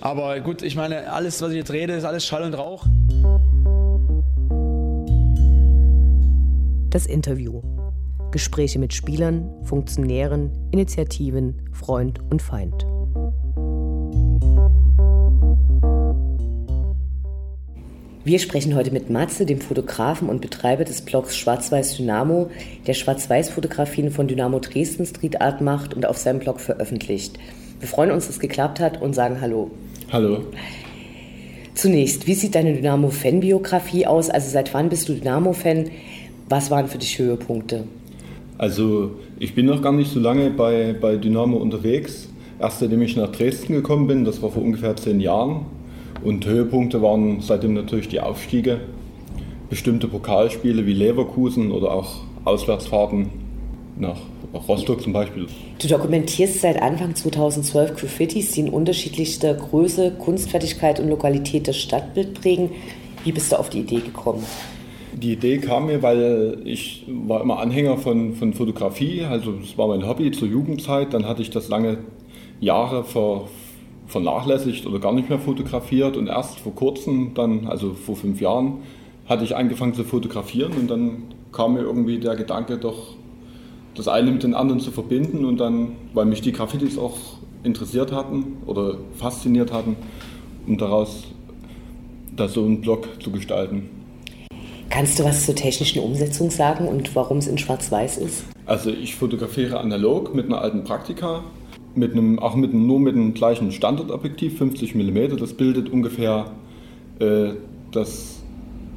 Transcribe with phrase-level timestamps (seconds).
[0.00, 2.86] Aber gut, ich meine, alles, was ich jetzt rede, ist alles Schall und Rauch.
[6.88, 7.60] Das Interview.
[8.30, 12.86] Gespräche mit Spielern, Funktionären, Initiativen, Freund und Feind.
[18.24, 22.50] Wir sprechen heute mit Matze, dem Fotografen und Betreiber des Blogs Schwarz-Weiß Dynamo,
[22.86, 27.38] der Schwarz-Weiß-Fotografien von Dynamo Dresden Street Art macht und auf seinem Blog veröffentlicht.
[27.80, 29.70] Wir freuen uns, dass es geklappt hat und sagen Hallo.
[30.12, 30.38] Hallo.
[31.74, 34.28] Zunächst, wie sieht deine Dynamo-Fan-Biografie aus?
[34.28, 35.88] Also seit wann bist du Dynamo-Fan?
[36.48, 37.84] Was waren für dich Höhepunkte?
[38.58, 42.28] Also ich bin noch gar nicht so lange bei, bei Dynamo unterwegs.
[42.58, 45.66] Erst seitdem ich nach Dresden gekommen bin, das war vor ungefähr zehn Jahren.
[46.24, 48.80] Und Höhepunkte waren seitdem natürlich die Aufstiege,
[49.70, 53.28] bestimmte Pokalspiele wie Leverkusen oder auch Auswärtsfahrten
[54.00, 54.18] nach
[54.68, 55.46] Rostock zum Beispiel.
[55.80, 62.40] Du dokumentierst seit Anfang 2012 Graffitis, die in unterschiedlichster Größe, Kunstfertigkeit und Lokalität das Stadtbild
[62.40, 62.70] prägen.
[63.24, 64.44] Wie bist du auf die Idee gekommen?
[65.12, 69.88] Die Idee kam mir, weil ich war immer Anhänger von, von Fotografie, also das war
[69.88, 71.12] mein Hobby zur Jugendzeit.
[71.12, 71.98] Dann hatte ich das lange
[72.60, 73.48] Jahre ver,
[74.06, 78.78] vernachlässigt oder gar nicht mehr fotografiert und erst vor kurzem, dann, also vor fünf Jahren,
[79.28, 83.14] hatte ich angefangen zu fotografieren und dann kam mir irgendwie der Gedanke, doch
[83.94, 87.16] das eine mit den anderen zu verbinden und dann, weil mich die Graffitis auch
[87.62, 89.96] interessiert hatten oder fasziniert hatten,
[90.66, 91.24] um daraus
[92.36, 93.90] da so einen Blog zu gestalten.
[94.88, 98.44] Kannst du was zur technischen Umsetzung sagen und warum es in Schwarz-Weiß ist?
[98.66, 101.44] Also ich fotografiere analog mit einer alten Praktika
[101.94, 105.36] mit einem, auch mit einem, nur mit dem gleichen Standardobjektiv, 50 mm.
[105.38, 106.50] Das bildet ungefähr
[107.18, 107.50] äh,
[107.92, 108.42] das,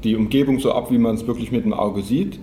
[0.03, 2.39] die Umgebung so ab, wie man es wirklich mit dem Auge sieht.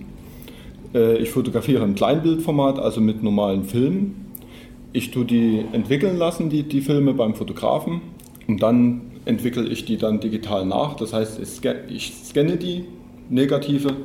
[0.93, 4.27] Äh, ich fotografiere im Kleinbildformat, also mit normalen Filmen.
[4.93, 8.01] Ich tue die entwickeln lassen, die, die Filme beim Fotografen.
[8.47, 10.95] Und dann entwickle ich die dann digital nach.
[10.95, 11.39] Das heißt,
[11.87, 12.85] ich scanne die
[13.29, 13.95] Negative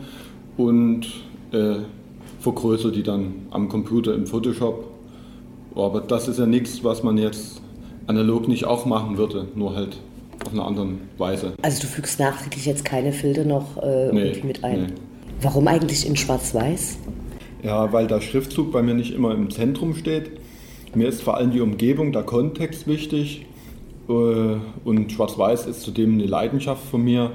[0.57, 1.07] und
[1.53, 1.77] äh,
[2.41, 4.97] vergrößere die dann am Computer im Photoshop
[5.77, 7.61] aber das ist ja nichts, was man jetzt
[8.07, 9.99] analog nicht auch machen würde, nur halt
[10.45, 10.89] auf eine andere
[11.19, 11.53] Weise.
[11.63, 14.83] Also du fügst nachträglich jetzt keine Filter noch äh, nee, irgendwie mit ein.
[14.83, 14.93] Nee.
[15.43, 16.99] Warum eigentlich in Schwarz-Weiß?
[17.63, 20.31] Ja, weil der Schriftzug bei mir nicht immer im Zentrum steht.
[20.95, 23.47] Mir ist vor allem die Umgebung, der Kontext wichtig.
[24.09, 27.33] Äh, und Schwarz-Weiß ist zudem eine Leidenschaft von mir.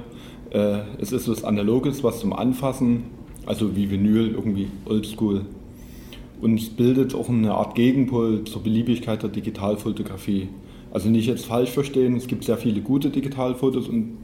[0.50, 3.04] Äh, es ist was Analoges, was zum Anfassen,
[3.46, 5.46] also wie Vinyl, irgendwie oldschool
[6.42, 10.48] und es bildet auch eine Art Gegenpol zur Beliebigkeit der Digitalfotografie.
[10.90, 14.18] Also nicht jetzt falsch verstehen, es gibt sehr viele gute Digitalfotos und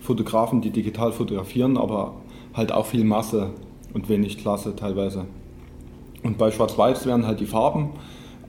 [0.00, 2.14] Fotografen, die digital fotografieren, aber
[2.54, 3.50] halt auch viel Masse
[3.94, 5.26] und wenig Klasse teilweise.
[6.22, 7.90] Und bei Schwarz-Weiß werden halt die Farben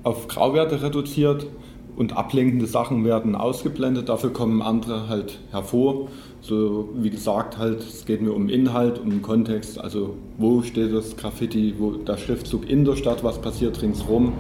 [0.04, 1.48] auf Grauwerte reduziert
[1.96, 6.08] und ablenkende Sachen werden ausgeblendet, dafür kommen andere halt hervor.
[6.42, 11.16] So wie gesagt, halt, es geht mir um Inhalt, um Kontext, also wo steht das
[11.16, 14.34] Graffiti, wo der Schriftzug in der Stadt, was passiert ringsrum.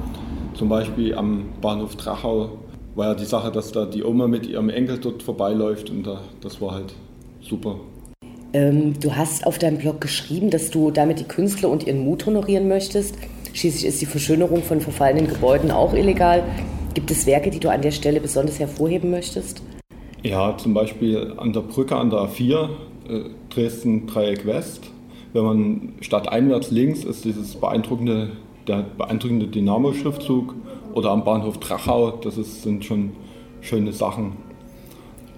[0.55, 2.57] Zum Beispiel am Bahnhof Drachau
[2.95, 6.21] war ja die Sache, dass da die Oma mit ihrem Enkel dort vorbeiläuft und da,
[6.41, 6.93] das war halt
[7.41, 7.79] super.
[8.53, 12.25] Ähm, du hast auf deinem Blog geschrieben, dass du damit die Künstler und ihren Mut
[12.25, 13.15] honorieren möchtest.
[13.53, 16.43] Schließlich ist die Verschönerung von verfallenen Gebäuden auch illegal.
[16.93, 19.63] Gibt es Werke, die du an der Stelle besonders hervorheben möchtest?
[20.21, 22.69] Ja, zum Beispiel an der Brücke an der A4,
[23.09, 24.83] äh, Dresden Dreieck West.
[25.33, 28.33] Wenn man statt einwärts links ist dieses beeindruckende,
[28.67, 30.53] der beeindruckende Dynamo-Schriftzug
[30.93, 33.13] oder am Bahnhof Drachau, das ist, sind schon
[33.61, 34.33] schöne Sachen.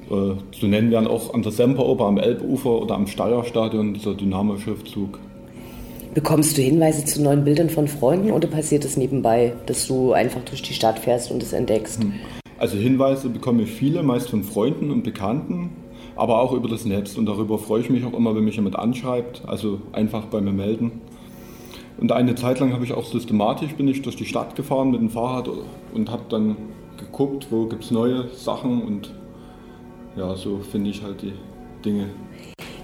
[0.09, 5.19] Äh, zu nennen wären auch an der Semperoper am Elbufer oder am Steierstadion dieser Dynamo-Schriftzug.
[6.13, 10.41] Bekommst du Hinweise zu neuen Bildern von Freunden oder passiert es nebenbei, dass du einfach
[10.45, 12.01] durch die Stadt fährst und es entdeckst?
[12.01, 12.13] Hm.
[12.57, 15.71] Also Hinweise bekomme ich viele, meist von Freunden und Bekannten,
[16.15, 17.17] aber auch über das Netz.
[17.17, 20.53] Und darüber freue ich mich auch immer, wenn mich jemand anschreibt, also einfach bei mir
[20.53, 21.01] melden.
[21.97, 25.01] Und eine Zeit lang habe ich auch systematisch bin ich durch die Stadt gefahren mit
[25.01, 25.49] dem Fahrrad
[25.93, 26.55] und habe dann
[26.97, 29.11] geguckt, wo gibt es neue Sachen und
[30.15, 31.33] ja, so finde ich halt die
[31.83, 32.09] Dinge.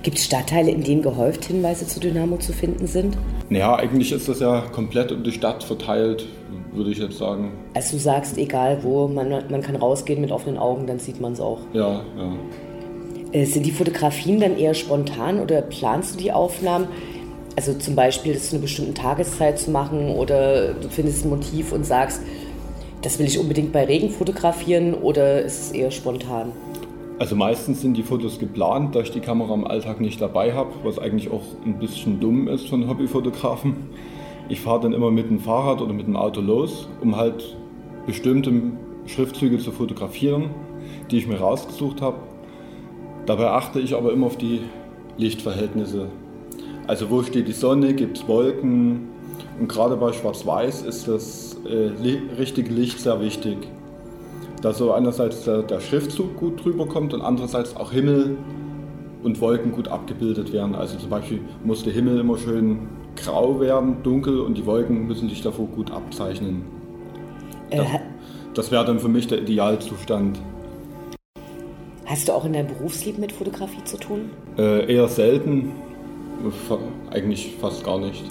[0.04, 3.18] Gibt es Stadtteile, in denen gehäuft Hinweise zu Dynamo zu finden sind?
[3.50, 6.28] Naja, eigentlich ist das ja komplett um die Stadt verteilt,
[6.74, 7.52] würde ich jetzt sagen.
[7.76, 11.34] Also du sagst, egal wo, man, man kann rausgehen mit offenen Augen, dann sieht man
[11.34, 11.60] es auch.
[11.74, 12.34] Ja, ja.
[13.32, 16.88] Äh, sind die Fotografien dann eher spontan oder planst du die Aufnahmen?
[17.56, 21.72] Also zum Beispiel, das zu einer bestimmten Tageszeit zu machen oder du findest ein Motiv
[21.74, 22.22] und sagst,
[23.02, 26.52] das will ich unbedingt bei Regen fotografieren oder ist es eher spontan?
[27.20, 30.72] Also meistens sind die Fotos geplant, da ich die Kamera im Alltag nicht dabei habe,
[30.84, 33.76] was eigentlich auch ein bisschen dumm ist von Hobbyfotografen.
[34.50, 37.56] Ich fahre dann immer mit dem Fahrrad oder mit dem Auto los, um halt
[38.06, 38.52] bestimmte
[39.06, 40.50] Schriftzüge zu fotografieren.
[41.10, 42.18] die ich mir rausgesucht habe.
[43.26, 44.62] Dabei achte ich aber immer auf die
[45.18, 46.08] Lichtverhältnisse.
[46.88, 49.10] Also wo steht die Sonne, gibt es Wolken
[49.60, 51.92] und gerade bei Schwarz-Weiß ist das äh,
[52.38, 53.58] richtige Licht sehr wichtig.
[54.62, 58.38] Da so einerseits der, der Schriftzug gut drüber kommt und andererseits auch Himmel
[59.24, 60.76] und Wolken gut abgebildet werden.
[60.76, 65.30] Also zum Beispiel muss der Himmel immer schön grau werden, dunkel und die Wolken müssen
[65.30, 66.64] sich davor gut abzeichnen.
[67.70, 67.88] Äh, das,
[68.54, 70.40] das wäre dann für mich der Idealzustand.
[72.06, 74.30] Hast du auch in deinem Berufsleben mit Fotografie zu tun?
[74.58, 75.72] Äh, eher selten,
[77.10, 78.26] eigentlich fast gar nicht.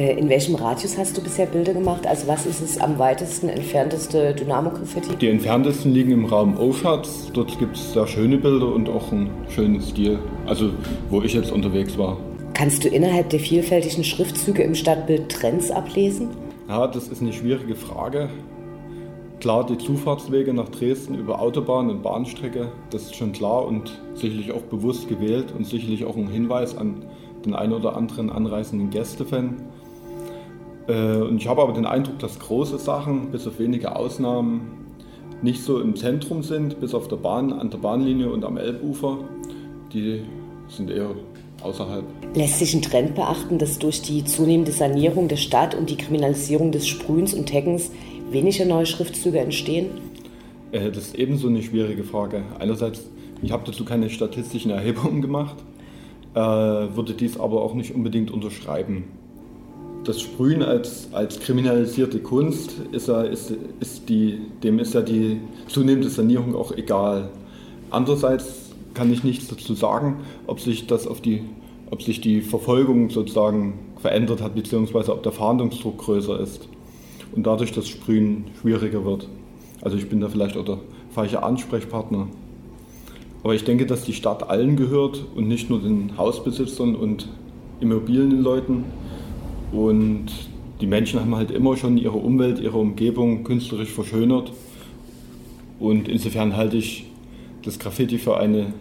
[0.00, 2.06] Äh, in welchem Radius hast du bisher Bilder gemacht?
[2.06, 5.14] Also was ist es am weitesten entfernteste Dynamo-Graffiti?
[5.16, 7.30] Die entferntesten liegen im Raum Oschatz.
[7.34, 10.18] Dort gibt es sehr schöne Bilder und auch einen schönen Stil.
[10.46, 10.70] Also
[11.10, 12.16] wo ich jetzt unterwegs war.
[12.54, 16.30] Kannst du innerhalb der vielfältigen Schriftzüge im Stadtbild Trends ablesen?
[16.66, 18.30] Ja, das ist eine schwierige Frage.
[19.40, 24.52] Klar, die Zufahrtswege nach Dresden über Autobahn und Bahnstrecke, das ist schon klar und sicherlich
[24.52, 27.04] auch bewusst gewählt und sicherlich auch ein Hinweis an
[27.44, 29.56] den einen oder anderen anreisenden Gästefan.
[30.90, 34.72] Äh, und ich habe aber den Eindruck, dass große Sachen, bis auf wenige Ausnahmen,
[35.42, 39.18] nicht so im Zentrum sind, bis auf der Bahn, an der Bahnlinie und am Elbufer.
[39.92, 40.22] Die
[40.68, 41.10] sind eher
[41.62, 42.04] außerhalb.
[42.34, 46.72] Lässt sich ein Trend beachten, dass durch die zunehmende Sanierung der Stadt und die Kriminalisierung
[46.72, 47.90] des Sprühens und Taggens
[48.30, 49.86] weniger neue Schriftzüge entstehen?
[50.72, 52.42] Äh, das ist ebenso eine schwierige Frage.
[52.58, 53.08] Einerseits,
[53.42, 55.56] ich habe dazu keine statistischen Erhebungen gemacht,
[56.34, 59.04] äh, würde dies aber auch nicht unbedingt unterschreiben
[60.04, 65.40] das Sprühen als, als kriminalisierte Kunst, ist, ja, ist, ist die, dem ist ja die
[65.68, 67.28] zunehmende Sanierung auch egal.
[67.90, 71.42] Andererseits kann ich nichts dazu sagen, ob sich, das auf die,
[71.90, 76.68] ob sich die Verfolgung sozusagen verändert hat, beziehungsweise ob der Fahndungsdruck größer ist
[77.34, 79.28] und dadurch das Sprühen schwieriger wird.
[79.82, 80.78] Also ich bin da vielleicht auch der
[81.10, 82.26] falsche Ansprechpartner.
[83.42, 87.28] Aber ich denke, dass die Stadt allen gehört und nicht nur den Hausbesitzern und
[87.80, 88.84] Immobilienleuten.
[89.72, 90.26] Und
[90.80, 94.52] die Menschen haben halt immer schon ihre Umwelt, ihre Umgebung künstlerisch verschönert.
[95.78, 97.06] Und insofern halte ich
[97.62, 98.72] das Graffiti für eine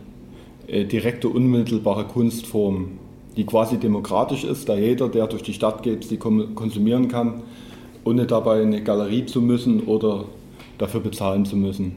[0.68, 3.00] äh, direkte, unmittelbare Kunstform,
[3.36, 7.42] die quasi demokratisch ist, da jeder, der durch die Stadt geht, sie konsumieren kann,
[8.06, 10.26] ohne dabei eine Galerie zu müssen oder
[10.78, 11.96] dafür bezahlen zu müssen.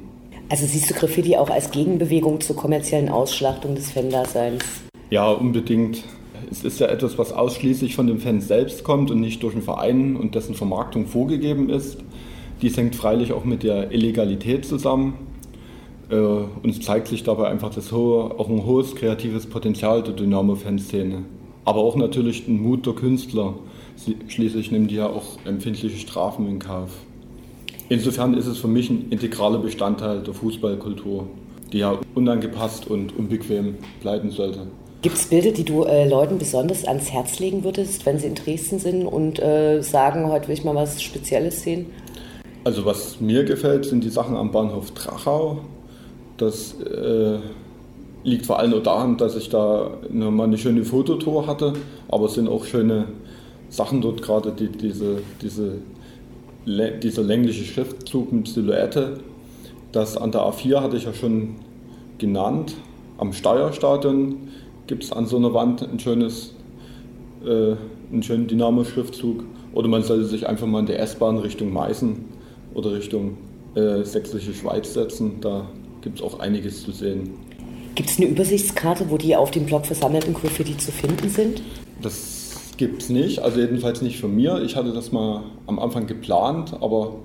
[0.49, 4.63] Also siehst du Graffiti auch als Gegenbewegung zur kommerziellen Ausschlachtung des Fan-Daseins?
[5.11, 6.03] Ja, unbedingt
[6.53, 9.63] es ist ja etwas, was ausschließlich von dem Fan selbst kommt und nicht durch einen
[9.63, 11.97] Verein und dessen Vermarktung vorgegeben ist.
[12.61, 15.15] Dies hängt freilich auch mit der Illegalität zusammen.
[16.11, 20.13] Äh, und es zeigt sich dabei einfach das hohe, auch ein hohes kreatives Potenzial der
[20.13, 21.25] Dynamo-Fanszene.
[21.65, 23.55] Aber auch natürlich den Mut der Künstler.
[24.29, 26.91] Schließlich nehmen die ja auch empfindliche Strafen in Kauf.
[27.89, 31.29] Insofern ist es für mich ein integraler Bestandteil der Fußballkultur,
[31.73, 34.67] die ja unangepasst und unbequem bleiben sollte.
[35.03, 38.37] Gibt es Bilder, die du äh, Leuten besonders ans Herz legen würdest, wenn sie in
[38.37, 41.87] Dresden sind und äh, sagen, heute will ich mal was Spezielles sehen?
[42.63, 45.59] Also was mir gefällt, sind die Sachen am Bahnhof Drachau.
[46.37, 47.39] Das äh,
[48.23, 51.73] liegt vor allem auch daran, dass ich da eine, mal eine schöne Fototour hatte,
[52.09, 53.07] aber es sind auch schöne
[53.71, 55.79] Sachen dort, gerade die, diese, diese,
[56.65, 59.19] dieser längliche Schriftzug mit Silhouette.
[59.91, 61.57] Das an der A4 hatte ich ja schon
[62.19, 62.77] genannt,
[63.19, 64.37] am Steierstadion
[64.87, 66.55] gibt es an so einer Wand ein schönes,
[67.45, 67.75] äh,
[68.13, 69.45] einen schönen Dynamo-Schriftzug.
[69.73, 72.25] Oder man sollte sich einfach mal in der S-Bahn Richtung Meißen
[72.75, 73.39] oder Richtung
[73.75, 75.41] äh, Sächsische Schweiz setzen.
[75.41, 75.67] Da
[76.03, 77.31] gibt es auch einiges zu sehen.
[77.95, 81.63] Gibt es eine Übersichtskarte, wo die auf dem Blog versammelten Graffiti zu finden sind?
[82.01, 84.63] Das gibt es nicht, also jedenfalls nicht von mir.
[84.63, 87.17] Ich hatte das mal am Anfang geplant, aber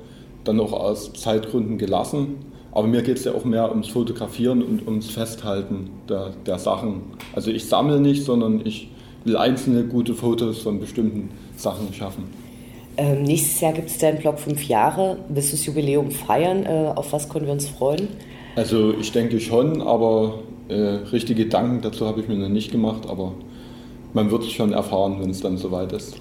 [0.44, 2.36] dann auch aus Zeitgründen gelassen.
[2.78, 7.02] Aber mir geht es ja auch mehr ums Fotografieren und ums Festhalten der, der Sachen.
[7.34, 8.92] Also ich sammle nicht, sondern ich
[9.24, 12.26] will einzelne gute Fotos von bestimmten Sachen schaffen.
[12.96, 15.18] Ähm, nächstes Jahr gibt es deinen Blog fünf Jahre.
[15.28, 16.68] Willst du das Jubiläum feiern?
[16.68, 18.10] Äh, auf was können wir uns freuen?
[18.56, 23.08] Also ich denke schon, aber äh, richtige Gedanken dazu habe ich mir noch nicht gemacht.
[23.10, 23.34] Aber
[24.14, 26.16] man wird es schon erfahren, wenn es dann soweit ist.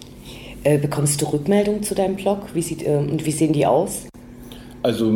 [0.65, 2.55] Äh, bekommst du Rückmeldungen zu deinem Blog?
[2.55, 4.07] Wie sieht, äh, und wie sehen die aus?
[4.87, 5.12] Also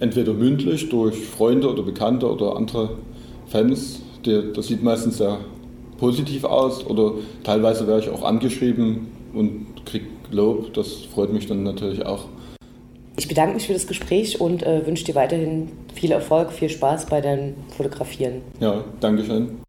[0.00, 2.88] entweder mündlich durch Freunde oder Bekannte oder andere
[3.46, 4.00] Fans.
[4.22, 5.40] Das sieht meistens sehr
[5.98, 7.12] positiv aus oder
[7.44, 10.72] teilweise werde ich auch angeschrieben und kriege Lob.
[10.72, 12.28] Das freut mich dann natürlich auch.
[13.18, 17.06] Ich bedanke mich für das Gespräch und äh, wünsche dir weiterhin viel Erfolg, viel Spaß
[17.10, 18.40] bei deinem Fotografieren.
[18.58, 19.67] Ja, Dankeschön.